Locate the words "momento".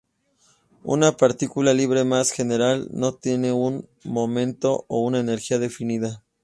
4.03-4.83